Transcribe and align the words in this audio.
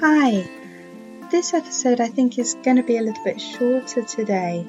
Hi, 0.00 0.48
this 1.32 1.52
episode 1.54 2.00
I 2.00 2.06
think 2.06 2.38
is 2.38 2.54
going 2.62 2.76
to 2.76 2.84
be 2.84 2.98
a 2.98 3.02
little 3.02 3.24
bit 3.24 3.40
shorter 3.40 4.02
today, 4.02 4.64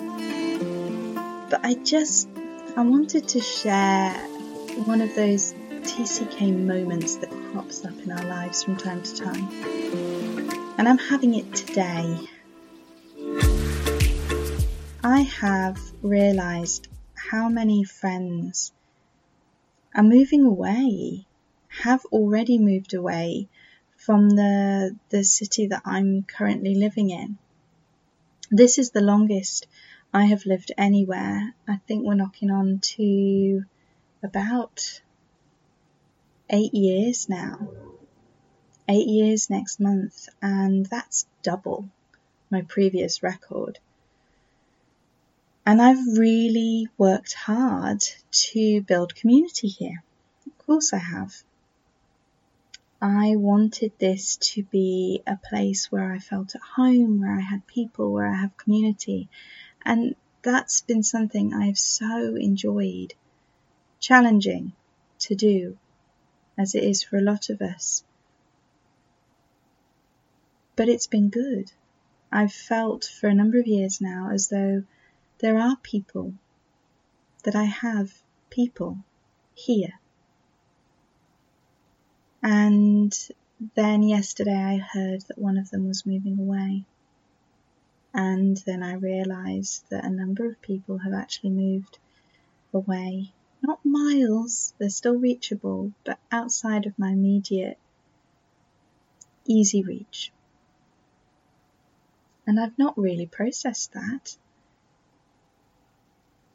but 1.51 1.63
I 1.63 1.75
just 1.75 2.27
I 2.75 2.81
wanted 2.81 3.27
to 3.27 3.39
share 3.39 4.11
one 4.85 5.01
of 5.01 5.13
those 5.13 5.53
TCK 5.83 6.57
moments 6.57 7.17
that 7.17 7.29
crops 7.29 7.85
up 7.85 7.95
in 7.99 8.11
our 8.11 8.23
lives 8.23 8.63
from 8.63 8.75
time 8.75 9.03
to 9.03 9.15
time, 9.17 9.47
and 10.79 10.89
I'm 10.89 10.97
having 10.97 11.35
it 11.35 11.53
today. 11.53 12.27
I 15.03 15.21
have 15.41 15.79
realised 16.01 16.87
how 17.13 17.49
many 17.49 17.83
friends 17.83 18.71
are 19.93 20.01
moving 20.01 20.43
away, 20.43 21.27
have 21.83 22.03
already 22.05 22.57
moved 22.57 22.95
away 22.95 23.47
from 23.99 24.29
the, 24.29 24.95
the 25.09 25.23
city 25.23 25.67
that 25.67 25.83
I'm 25.85 26.23
currently 26.23 26.73
living 26.75 27.09
in. 27.11 27.37
This 28.49 28.77
is 28.77 28.91
the 28.91 29.01
longest 29.01 29.67
I 30.13 30.25
have 30.25 30.45
lived 30.45 30.71
anywhere. 30.77 31.53
I 31.67 31.79
think 31.87 32.05
we're 32.05 32.15
knocking 32.15 32.49
on 32.49 32.79
to 32.95 33.63
about 34.23 35.01
eight 36.49 36.73
years 36.73 37.29
now. 37.29 37.69
Eight 38.87 39.07
years 39.07 39.51
next 39.51 39.79
month, 39.79 40.29
and 40.41 40.83
that's 40.87 41.27
double 41.43 41.87
my 42.49 42.61
previous 42.63 43.21
record. 43.21 43.77
And 45.65 45.79
I've 45.79 46.17
really 46.17 46.87
worked 46.97 47.33
hard 47.33 48.01
to 48.31 48.81
build 48.81 49.13
community 49.13 49.67
here. 49.67 50.03
Of 50.47 50.65
course 50.65 50.93
I 50.93 50.97
have. 50.97 51.43
I 53.01 53.37
wanted 53.37 53.93
this 53.97 54.35
to 54.53 54.63
be 54.63 55.23
a 55.25 55.37
place 55.37 55.89
where 55.89 56.11
I 56.11 56.19
felt 56.19 56.55
at 56.55 56.61
home, 56.75 57.21
where 57.21 57.33
I 57.33 57.39
had 57.39 57.65
people, 57.65 58.11
where 58.11 58.27
I 58.27 58.35
have 58.35 58.57
community. 58.57 59.29
And 59.85 60.15
that's 60.41 60.81
been 60.81 61.03
something 61.03 61.53
I've 61.53 61.77
so 61.77 62.35
enjoyed. 62.35 63.13
Challenging 64.01 64.73
to 65.19 65.35
do, 65.35 65.77
as 66.57 66.75
it 66.75 66.83
is 66.83 67.01
for 67.01 67.17
a 67.17 67.21
lot 67.21 67.49
of 67.49 67.61
us. 67.61 68.03
But 70.75 70.89
it's 70.89 71.07
been 71.07 71.29
good. 71.29 71.71
I've 72.31 72.53
felt 72.53 73.05
for 73.05 73.27
a 73.27 73.33
number 73.33 73.59
of 73.59 73.67
years 73.67 74.01
now 74.01 74.29
as 74.31 74.49
though 74.49 74.83
there 75.39 75.57
are 75.57 75.77
people, 75.77 76.33
that 77.43 77.55
I 77.55 77.63
have 77.63 78.11
people 78.49 78.97
here 79.53 79.98
and 82.41 83.13
then 83.75 84.03
yesterday 84.03 84.55
I 84.55 84.77
heard 84.77 85.21
that 85.27 85.37
one 85.37 85.57
of 85.57 85.69
them 85.69 85.87
was 85.87 86.05
moving 86.05 86.39
away. 86.39 86.85
And 88.13 88.57
then 88.65 88.81
I 88.81 88.93
realised 88.93 89.83
that 89.89 90.05
a 90.05 90.09
number 90.09 90.47
of 90.47 90.61
people 90.61 90.97
have 90.99 91.13
actually 91.13 91.51
moved 91.51 91.99
away. 92.73 93.31
Not 93.61 93.85
miles, 93.85 94.73
they're 94.77 94.89
still 94.89 95.17
reachable, 95.17 95.91
but 96.05 96.19
outside 96.31 96.85
of 96.85 96.97
my 96.97 97.11
immediate 97.11 97.77
easy 99.45 99.83
reach. 99.83 100.31
And 102.47 102.59
I've 102.59 102.77
not 102.77 102.97
really 102.97 103.25
processed 103.25 103.93
that. 103.93 104.37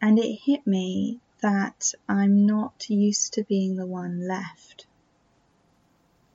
And 0.00 0.18
it 0.18 0.40
hit 0.44 0.66
me 0.66 1.20
that 1.40 1.92
I'm 2.08 2.46
not 2.46 2.88
used 2.88 3.34
to 3.34 3.44
being 3.44 3.76
the 3.76 3.86
one 3.86 4.26
left. 4.26 4.86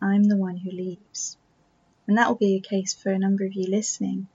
I'm 0.01 0.23
the 0.23 0.37
one 0.37 0.57
who 0.57 0.71
leaves. 0.71 1.37
And 2.07 2.17
that 2.17 2.27
will 2.27 2.35
be 2.35 2.55
a 2.55 2.59
case 2.59 2.93
for 2.93 3.11
a 3.11 3.19
number 3.19 3.45
of 3.45 3.53
you 3.53 3.69
listening. 3.69 4.27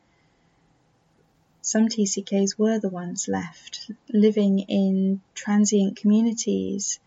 Some 1.63 1.89
TCKs 1.89 2.59
were 2.59 2.79
the 2.79 2.91
ones 2.91 3.27
left, 3.27 3.91
living 4.13 4.61
in 4.61 5.23
transient 5.35 5.97
communities, 5.97 7.01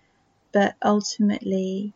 but 0.51 0.75
ultimately 0.81 1.93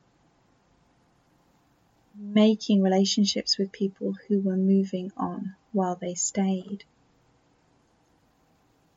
making 2.16 2.84
relationships 2.84 3.58
with 3.58 3.72
people 3.72 4.16
who 4.28 4.40
were 4.40 4.58
moving 4.58 5.12
on 5.18 5.56
while 5.72 5.96
they 5.96 6.14
stayed. 6.14 6.84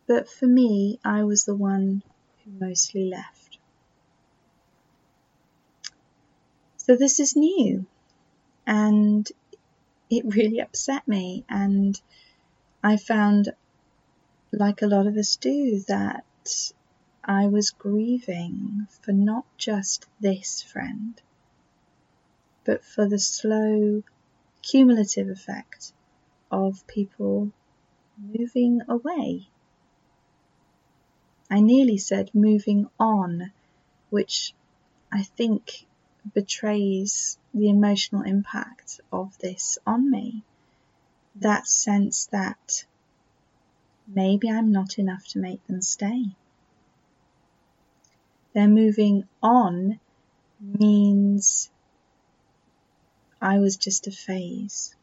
But 0.06 0.28
for 0.28 0.47
me, 0.47 1.00
I 1.03 1.25
was 1.25 1.44
the 1.44 1.56
one 1.56 2.03
who 2.44 2.50
mostly 2.50 3.09
left. 3.09 3.44
So 6.87 6.97
this 6.97 7.19
is 7.19 7.34
new 7.34 7.87
and 8.67 9.27
it 10.11 10.34
really 10.34 10.61
upset 10.61 11.09
me. 11.09 11.43
And 11.49 11.99
I 12.83 12.99
found, 12.99 13.55
like 14.53 14.83
a 14.83 14.87
lot 14.87 15.06
of 15.06 15.17
us 15.17 15.37
do, 15.37 15.83
that 15.89 16.27
I 17.25 17.47
was 17.47 17.71
grieving 17.71 18.87
for 19.00 19.12
not 19.12 19.47
just 19.56 20.06
this 20.21 20.61
friend, 20.61 21.19
but 22.65 22.84
for 22.84 23.09
the 23.09 23.19
slow 23.19 24.03
cumulative 24.61 25.31
effect 25.31 25.95
of 26.51 26.87
people 26.87 27.51
moving 28.19 28.83
away. 28.87 29.49
I 31.51 31.61
nearly 31.61 31.97
said 31.97 32.34
moving 32.34 32.91
on, 33.01 33.53
which 34.11 34.53
I 35.11 35.22
think 35.22 35.87
betrays 36.33 37.39
the 37.53 37.69
emotional 37.69 38.23
impact 38.23 39.01
of 39.12 39.37
this 39.39 39.79
on 39.87 40.11
me. 40.11 40.43
That 41.37 41.67
sense 41.67 42.27
that 42.27 42.85
maybe 44.07 44.51
I'm 44.51 44.73
not 44.73 44.99
enough 44.99 45.27
to 45.29 45.39
make 45.39 45.67
them 45.67 45.83
stay. 45.83 46.27
They're 48.55 48.69
moving 48.69 49.29
on 49.43 49.99
means 50.61 51.71
I 53.41 53.59
was 53.59 53.77
just 53.77 54.07
a 54.07 54.13
phase. 54.13 54.95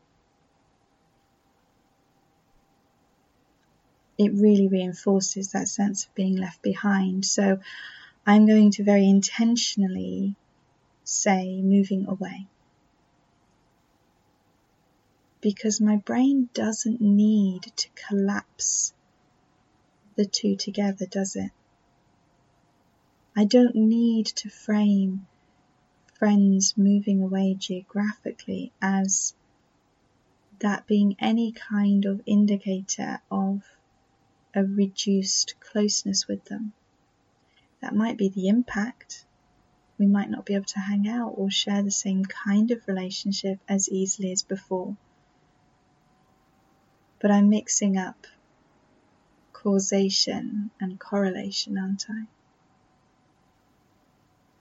It 4.18 4.34
really 4.34 4.68
reinforces 4.68 5.52
that 5.52 5.68
sense 5.68 6.06
of 6.06 6.16
being 6.16 6.38
left 6.38 6.62
behind. 6.62 7.26
So 7.26 7.60
I'm 8.26 8.46
going 8.46 8.72
to 8.72 8.84
very 8.84 9.08
intentionally 9.10 10.36
say 11.12 11.62
moving 11.62 12.08
away. 12.08 12.48
Because 15.42 15.82
my 15.82 15.98
brain 15.98 16.50
doesn't 16.54 17.02
need 17.02 17.64
to 17.76 17.90
collapse 18.08 18.94
the 20.16 20.26
two 20.26 20.56
together, 20.56 21.06
does 21.06 21.36
it? 21.36 21.52
I 23.36 23.46
don't 23.46 23.76
need 23.76 24.28
to 24.28 24.50
frame 24.50 25.26
friends 26.20 26.78
moving 26.78 27.22
away 27.22 27.56
geographically 27.56 28.72
as 28.82 29.34
that 30.60 30.86
being 30.86 31.16
any 31.20 31.52
kind 31.52 32.06
of 32.06 32.22
indicator 32.26 33.20
of 33.32 33.64
a 34.54 34.64
reduced 34.64 35.56
closeness 35.60 36.28
with 36.28 36.46
them. 36.46 36.74
That 37.82 37.96
might 37.96 38.18
be 38.18 38.30
the 38.30 38.48
impact, 38.50 39.26
we 40.02 40.08
might 40.08 40.32
not 40.32 40.48
be 40.48 40.56
able 40.56 40.66
to 40.66 40.80
hang 40.80 41.08
out 41.08 41.32
or 41.38 41.52
share 41.52 41.84
the 41.84 41.92
same 41.92 42.26
kind 42.26 42.72
of 42.72 42.88
relationship 42.88 43.60
as 43.70 43.88
easily 43.88 44.32
as 44.32 44.42
before. 44.42 44.98
But 47.20 47.30
I'm 47.30 47.52
mixing 47.52 48.00
up 48.00 48.26
causation 49.54 50.72
and 50.80 51.00
correlation, 51.00 51.78
aren't 51.78 52.08
I? 52.10 52.24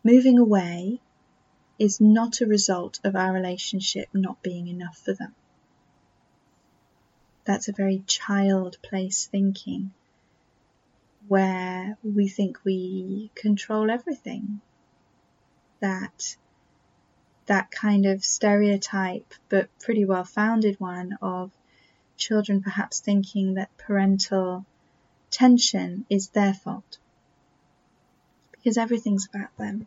Moving 0.04 0.38
away 0.38 1.00
is 1.78 2.02
not 2.02 2.42
a 2.42 2.46
result 2.46 3.00
of 3.02 3.16
our 3.16 3.32
relationship 3.32 4.10
not 4.12 4.42
being 4.42 4.68
enough 4.68 4.98
for 4.98 5.14
them. 5.14 5.34
That's 7.46 7.68
a 7.68 7.72
very 7.72 8.02
child 8.06 8.76
place 8.82 9.26
thinking 9.26 9.92
where 11.28 11.96
we 12.04 12.28
think 12.28 12.58
we 12.62 13.30
control 13.34 13.90
everything 13.90 14.60
that 15.80 16.36
that 17.46 17.70
kind 17.70 18.06
of 18.06 18.24
stereotype, 18.24 19.34
but 19.48 19.68
pretty 19.80 20.04
well 20.04 20.24
founded 20.24 20.78
one, 20.78 21.18
of 21.20 21.50
children 22.16 22.62
perhaps 22.62 23.00
thinking 23.00 23.54
that 23.54 23.76
parental 23.76 24.64
tension 25.30 26.04
is 26.08 26.28
their 26.28 26.54
fault 26.54 26.98
because 28.52 28.76
everything's 28.76 29.26
about 29.26 29.56
them. 29.56 29.86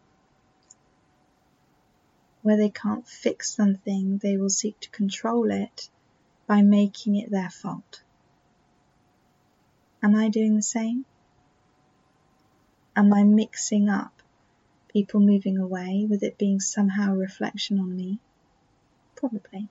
Where 2.42 2.58
they 2.58 2.70
can't 2.70 3.08
fix 3.08 3.54
something, 3.54 4.18
they 4.18 4.36
will 4.36 4.50
seek 4.50 4.80
to 4.82 4.90
control 4.90 5.52
it 5.52 5.90
by 6.48 6.64
making 6.64 7.16
it 7.16 7.30
their 7.30 7.52
fault. 7.52 8.02
Am 10.02 10.16
I 10.16 10.28
doing 10.28 10.56
the 10.56 10.64
same? 10.64 11.06
Am 12.96 13.14
I 13.14 13.24
mixing 13.24 13.90
up 13.90 14.23
people 14.94 15.20
moving 15.20 15.58
away, 15.58 16.06
with 16.08 16.24
it 16.24 16.38
being 16.38 16.60
somehow 16.60 17.12
a 17.12 17.18
reflection 17.18 17.80
on 17.80 17.96
me? 17.96 18.20
Probably. 19.16 19.68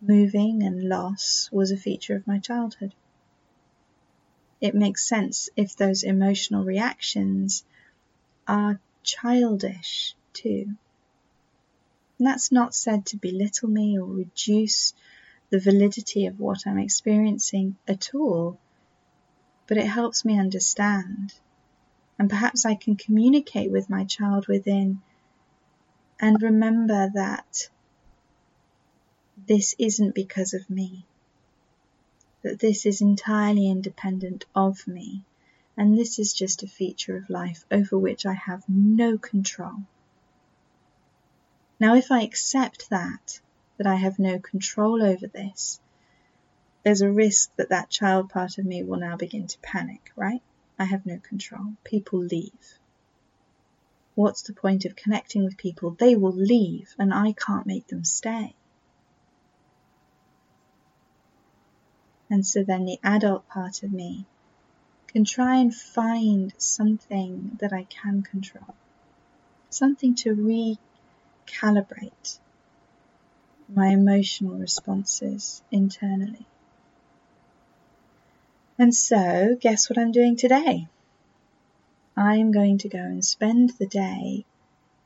moving 0.00 0.62
and 0.62 0.88
loss 0.88 1.48
was 1.50 1.70
a 1.70 1.76
feature 1.76 2.14
of 2.14 2.26
my 2.26 2.38
childhood. 2.38 2.94
It 4.60 4.74
makes 4.74 5.08
sense 5.08 5.48
if 5.56 5.76
those 5.76 6.04
emotional 6.04 6.64
reactions 6.64 7.64
are 8.46 8.80
childish 9.02 10.14
too. 10.32 10.76
And 12.18 12.26
that's 12.26 12.52
not 12.52 12.74
said 12.74 13.06
to 13.06 13.16
belittle 13.16 13.68
me 13.68 13.98
or 13.98 14.06
reduce 14.06 14.94
the 15.50 15.60
validity 15.60 16.26
of 16.26 16.40
what 16.40 16.66
I'm 16.66 16.78
experiencing 16.78 17.76
at 17.86 18.14
all, 18.14 18.58
but 19.66 19.76
it 19.76 19.86
helps 19.86 20.24
me 20.24 20.38
understand. 20.38 21.34
And 22.18 22.30
perhaps 22.30 22.64
I 22.64 22.74
can 22.74 22.96
communicate 22.96 23.70
with 23.70 23.90
my 23.90 24.04
child 24.04 24.48
within 24.48 25.02
and 26.18 26.40
remember 26.40 27.10
that 27.14 27.68
this 29.46 29.74
isn't 29.78 30.14
because 30.14 30.54
of 30.54 30.70
me, 30.70 31.04
that 32.42 32.58
this 32.58 32.86
is 32.86 33.02
entirely 33.02 33.68
independent 33.68 34.46
of 34.54 34.86
me, 34.88 35.22
and 35.76 35.98
this 35.98 36.18
is 36.18 36.32
just 36.32 36.62
a 36.62 36.68
feature 36.68 37.16
of 37.16 37.28
life 37.28 37.66
over 37.70 37.98
which 37.98 38.24
I 38.24 38.32
have 38.32 38.64
no 38.68 39.18
control. 39.18 39.84
Now, 41.78 41.94
if 41.94 42.10
I 42.10 42.22
accept 42.22 42.88
that, 42.88 43.40
that 43.76 43.86
I 43.86 43.96
have 43.96 44.18
no 44.18 44.38
control 44.38 45.02
over 45.02 45.26
this, 45.26 45.78
there's 46.82 47.02
a 47.02 47.12
risk 47.12 47.54
that 47.56 47.68
that 47.68 47.90
child 47.90 48.30
part 48.30 48.56
of 48.56 48.64
me 48.64 48.82
will 48.82 48.98
now 48.98 49.16
begin 49.16 49.46
to 49.48 49.58
panic, 49.58 50.12
right? 50.16 50.40
I 50.78 50.84
have 50.84 51.06
no 51.06 51.18
control. 51.18 51.74
People 51.84 52.18
leave. 52.18 52.78
What's 54.14 54.42
the 54.42 54.52
point 54.52 54.84
of 54.84 54.96
connecting 54.96 55.44
with 55.44 55.56
people? 55.56 55.90
They 55.90 56.16
will 56.16 56.32
leave 56.32 56.94
and 56.98 57.12
I 57.12 57.32
can't 57.32 57.66
make 57.66 57.86
them 57.88 58.04
stay. 58.04 58.54
And 62.28 62.44
so 62.44 62.62
then 62.62 62.84
the 62.84 62.98
adult 63.04 63.48
part 63.48 63.82
of 63.82 63.92
me 63.92 64.26
can 65.08 65.24
try 65.24 65.56
and 65.56 65.74
find 65.74 66.52
something 66.58 67.56
that 67.60 67.72
I 67.72 67.84
can 67.84 68.22
control, 68.22 68.74
something 69.70 70.14
to 70.16 70.34
recalibrate 71.54 72.38
my 73.68 73.88
emotional 73.88 74.58
responses 74.58 75.62
internally. 75.70 76.46
And 78.78 78.94
so, 78.94 79.56
guess 79.58 79.88
what 79.88 79.98
I'm 79.98 80.12
doing 80.12 80.36
today? 80.36 80.86
I 82.14 82.36
am 82.36 82.52
going 82.52 82.76
to 82.78 82.90
go 82.90 82.98
and 82.98 83.24
spend 83.24 83.70
the 83.78 83.86
day 83.86 84.44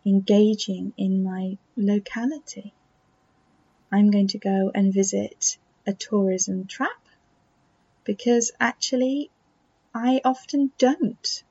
engaging 0.05 0.93
in 0.97 1.23
my 1.23 1.57
locality. 1.77 2.75
I'm 3.93 4.11
going 4.11 4.27
to 4.29 4.39
go 4.39 4.73
and 4.75 4.93
visit 4.93 5.57
a 5.87 5.93
tourism 5.93 6.67
trap 6.67 7.01
because 8.03 8.51
actually 8.59 9.31
I 9.95 10.21
often 10.25 10.73
don't. 10.77 11.45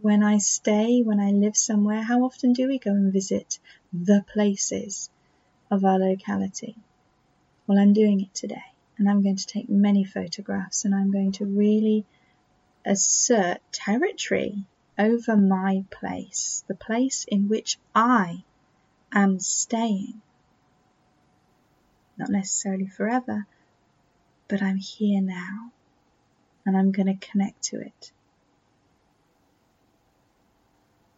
When 0.00 0.22
I 0.22 0.38
stay, 0.38 1.02
when 1.02 1.18
I 1.18 1.32
live 1.32 1.56
somewhere, 1.56 2.02
how 2.02 2.22
often 2.22 2.52
do 2.52 2.68
we 2.68 2.78
go 2.78 2.92
and 2.92 3.12
visit 3.12 3.58
the 3.92 4.24
places 4.32 5.10
of 5.72 5.84
our 5.84 5.98
locality? 5.98 6.76
Well, 7.66 7.80
I'm 7.80 7.94
doing 7.94 8.20
it 8.20 8.32
today 8.32 8.77
and 8.98 9.08
I'm 9.08 9.22
going 9.22 9.36
to 9.36 9.46
take 9.46 9.68
many 9.68 10.04
photographs 10.04 10.84
and 10.84 10.94
I'm 10.94 11.12
going 11.12 11.32
to 11.32 11.46
really 11.46 12.04
assert 12.84 13.58
territory 13.70 14.64
over 14.98 15.36
my 15.36 15.84
place, 15.90 16.64
the 16.66 16.74
place 16.74 17.24
in 17.28 17.48
which 17.48 17.78
I 17.94 18.42
am 19.12 19.38
staying. 19.38 20.20
Not 22.16 22.30
necessarily 22.30 22.88
forever, 22.88 23.46
but 24.48 24.62
I'm 24.62 24.78
here 24.78 25.20
now 25.20 25.70
and 26.66 26.76
I'm 26.76 26.90
going 26.90 27.06
to 27.06 27.26
connect 27.26 27.62
to 27.64 27.80
it. 27.80 28.12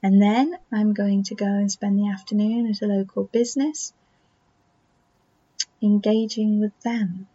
And 0.02 0.20
then 0.20 0.56
I'm 0.70 0.92
going 0.92 1.24
to 1.24 1.34
go 1.34 1.46
and 1.46 1.70
spend 1.70 1.98
the 1.98 2.08
afternoon 2.08 2.70
at 2.70 2.82
a 2.82 2.86
local 2.86 3.24
business 3.24 3.92
engaging 5.82 6.60
with 6.60 6.78
them 6.80 7.26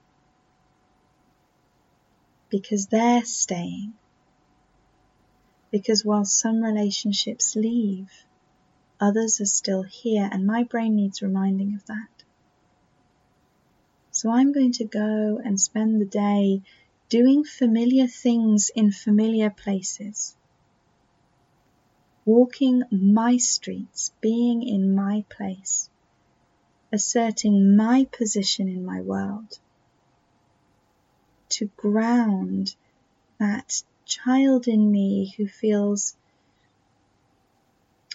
because 2.59 2.87
they're 2.87 3.25
staying. 3.25 3.91
Because 5.71 6.05
while 6.05 6.23
some 6.23 6.63
relationships 6.63 7.53
leave, 7.53 8.09
others 8.97 9.41
are 9.41 9.45
still 9.45 9.83
here, 9.83 10.29
and 10.31 10.47
my 10.47 10.63
brain 10.63 10.95
needs 10.95 11.21
reminding 11.21 11.75
of 11.75 11.85
that. 11.87 12.23
So 14.11 14.31
I'm 14.31 14.53
going 14.53 14.71
to 14.73 14.85
go 14.85 15.41
and 15.43 15.59
spend 15.59 15.99
the 15.99 16.05
day 16.05 16.61
doing 17.09 17.43
familiar 17.43 18.07
things 18.07 18.71
in 18.73 18.93
familiar 18.93 19.49
places, 19.49 20.37
walking 22.23 22.83
my 22.89 23.35
streets, 23.35 24.13
being 24.21 24.63
in 24.63 24.95
my 24.95 25.25
place, 25.29 25.89
asserting 26.93 27.75
my 27.75 28.07
position 28.17 28.69
in 28.69 28.85
my 28.85 29.01
world, 29.01 29.59
to 31.57 31.69
ground 31.77 32.75
that 33.39 33.83
child 34.05 34.67
in 34.67 34.91
me 34.91 35.33
who 35.37 35.47
feels 35.47 36.15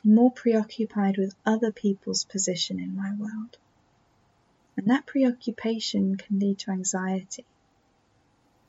more 0.04 0.30
preoccupied 0.30 1.16
with 1.16 1.34
other 1.44 1.72
people's 1.72 2.24
position 2.24 2.78
in 2.78 2.96
my 2.96 3.12
world. 3.18 3.56
And 4.76 4.88
that 4.88 5.06
preoccupation 5.06 6.16
can 6.16 6.38
lead 6.38 6.58
to 6.60 6.70
anxiety. 6.70 7.44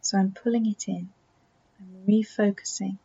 So 0.01 0.17
I'm 0.17 0.31
pulling 0.31 0.65
it 0.65 0.87
in. 0.87 1.09
I'm 1.79 2.05
refocusing 2.07 2.97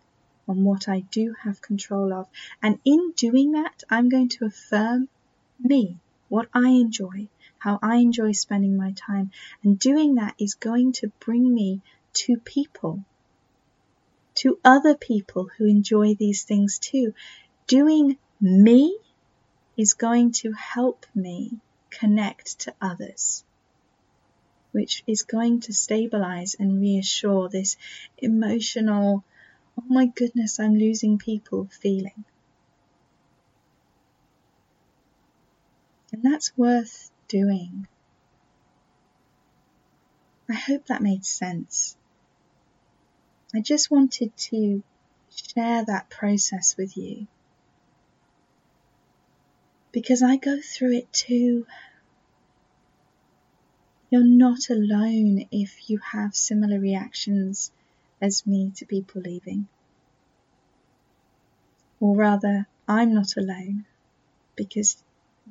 on 0.49 0.65
what 0.65 0.89
I 0.89 1.01
do 1.01 1.35
have 1.43 1.61
control 1.61 2.13
of. 2.13 2.27
And 2.63 2.79
in 2.85 3.13
doing 3.17 3.53
that, 3.53 3.85
I'm 3.91 4.09
going 4.09 4.29
to 4.31 4.47
affirm 4.47 5.09
me, 5.59 5.99
what 6.29 6.49
I 6.53 6.69
enjoy, 6.71 7.29
how 7.67 7.81
I 7.83 7.97
enjoy 7.97 8.31
spending 8.31 8.77
my 8.77 8.93
time. 8.93 9.33
And 9.65 9.77
doing 9.77 10.15
that 10.15 10.37
is 10.39 10.55
going 10.55 10.93
to 10.93 11.11
bring 11.19 11.53
me 11.53 11.81
to 12.13 12.37
people 12.37 13.05
to 14.37 14.61
other 14.65 14.95
people 14.95 15.51
who 15.57 15.65
enjoy 15.65 16.15
these 16.15 16.45
things 16.45 16.79
too. 16.79 17.13
Doing 17.67 18.19
me 18.41 18.97
is 19.77 19.95
going 19.95 20.31
to 20.31 20.53
help 20.53 21.07
me 21.13 21.59
connect 21.91 22.61
to 22.61 22.75
others, 22.81 23.43
which 24.71 25.03
is 25.09 25.25
going 25.25 25.59
to 25.63 25.73
stabilize 25.73 26.55
and 26.61 26.81
reassure 26.81 27.49
this 27.49 27.77
emotional, 28.19 29.25
oh 29.77 29.85
my 29.89 30.07
goodness, 30.07 30.61
I'm 30.61 30.77
losing 30.77 31.19
people 31.19 31.69
feeling. 31.73 32.25
And 36.13 36.23
that's 36.23 36.57
worth 36.57 37.11
doing. 37.29 37.87
I 40.49 40.55
hope 40.55 40.87
that 40.87 41.03
made 41.03 41.25
sense. 41.25 41.97
I 43.55 43.61
just 43.61 43.91
wanted 43.91 44.37
to 44.37 44.83
share 45.31 45.85
that 45.85 46.11
process 46.11 46.77
with 46.77 46.97
you 46.97 47.27
because 49.93 50.23
I 50.23 50.37
go 50.37 50.61
through 50.61 50.93
it 50.93 51.13
too. 51.13 51.67
You're 54.11 54.25
not 54.25 54.69
alone 54.71 55.49
if 55.51 55.89
you 55.89 55.99
have 56.13 56.35
similar 56.35 56.79
reactions 56.79 57.73
as 58.21 58.47
me 58.47 58.73
to 58.77 58.87
people 58.87 59.23
leaving. 59.23 59.69
Or 61.99 62.15
rather, 62.15 62.67
I'm 62.87 63.15
not 63.15 63.37
alone 63.37 63.87
because 64.55 65.03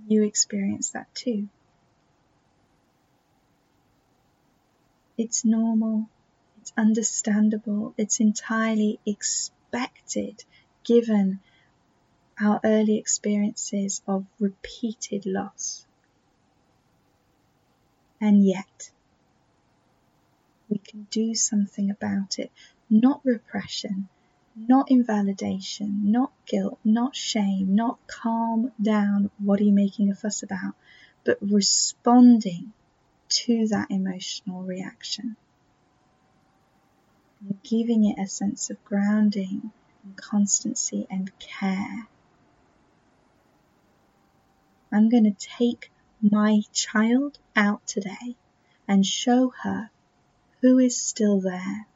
you 0.07 0.23
experience 0.23 0.91
that 0.91 1.13
too. 1.15 1.49
It's 5.17 5.45
normal 5.45 6.09
it's 6.65 6.73
understandable, 6.75 7.93
it's 7.95 8.19
entirely 8.19 8.99
expected 9.05 10.43
given 10.83 11.39
our 12.41 12.59
early 12.63 12.97
experiences 12.97 14.01
of 14.07 14.25
repeated 14.39 15.27
loss. 15.27 15.85
And 18.19 18.43
yet, 18.43 18.89
we 20.69 20.79
can 20.79 21.05
do 21.11 21.35
something 21.35 21.91
about 21.91 22.39
it. 22.39 22.51
Not 22.89 23.21
repression, 23.23 24.09
not 24.55 24.89
invalidation, 24.89 26.11
not 26.11 26.31
guilt, 26.47 26.79
not 26.83 27.15
shame, 27.15 27.75
not 27.75 27.99
calm 28.07 28.71
down, 28.81 29.29
what 29.37 29.59
are 29.59 29.65
you 29.65 29.71
making 29.71 30.09
a 30.09 30.15
fuss 30.15 30.41
about, 30.41 30.73
but 31.23 31.37
responding 31.41 32.73
to 33.29 33.67
that 33.67 33.89
emotional 33.89 34.63
reaction 34.63 35.35
and 37.41 37.61
giving 37.63 38.05
it 38.05 38.19
a 38.19 38.27
sense 38.27 38.69
of 38.69 38.83
grounding 38.85 39.71
and 40.03 40.15
constancy 40.17 41.05
and 41.09 41.31
care. 41.39 42.07
I'm 44.91 45.09
going 45.09 45.25
to 45.25 45.47
take 45.47 45.91
my 46.21 46.61
child 46.71 47.37
out 47.55 47.85
today 47.85 48.35
and 48.87 49.05
show 49.05 49.51
her 49.63 49.89
who 50.61 50.79
is 50.79 50.97
still 50.97 51.41
there, 51.41 51.87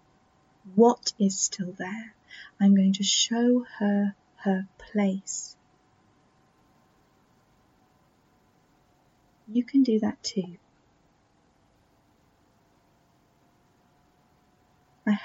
what 0.76 1.14
is 1.20 1.40
still 1.40 1.74
there. 1.78 2.14
I'm 2.60 2.76
going 2.76 2.94
to 2.94 3.04
show 3.04 3.66
her 3.80 4.16
her 4.38 4.68
place. 4.78 5.56
You 9.52 9.64
can 9.64 9.84
do 9.84 10.00
that 10.00 10.22
too. 10.22 10.58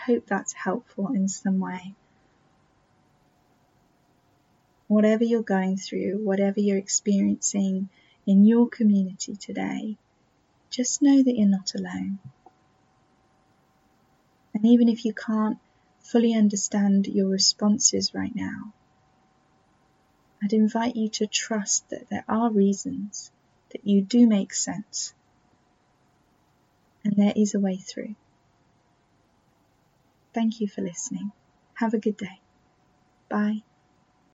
Hope 0.06 0.26
that's 0.26 0.52
helpful 0.52 1.12
in 1.14 1.28
some 1.28 1.60
way. 1.60 1.94
Whatever 4.88 5.24
you're 5.24 5.42
going 5.42 5.76
through, 5.76 6.24
whatever 6.24 6.60
you're 6.60 6.78
experiencing 6.78 7.88
in 8.26 8.44
your 8.44 8.68
community 8.68 9.36
today, 9.36 9.96
just 10.70 11.02
know 11.02 11.22
that 11.22 11.36
you're 11.36 11.48
not 11.48 11.74
alone. 11.74 12.18
And 14.52 14.64
even 14.66 14.88
if 14.88 15.04
you 15.04 15.12
can't 15.14 15.58
fully 16.00 16.34
understand 16.34 17.06
your 17.06 17.28
responses 17.28 18.14
right 18.14 18.34
now, 18.34 18.72
I'd 20.42 20.52
invite 20.52 20.96
you 20.96 21.08
to 21.08 21.26
trust 21.26 21.88
that 21.88 22.08
there 22.10 22.24
are 22.28 22.50
reasons, 22.50 23.30
that 23.70 23.86
you 23.86 24.02
do 24.02 24.26
make 24.26 24.52
sense, 24.52 25.14
and 27.02 27.14
there 27.16 27.32
is 27.34 27.54
a 27.54 27.60
way 27.60 27.76
through. 27.76 28.14
Thank 30.34 30.60
you 30.60 30.68
for 30.68 30.82
listening. 30.82 31.32
Have 31.74 31.94
a 31.94 31.98
good 31.98 32.16
day. 32.16 32.40
Bye. 33.28 33.62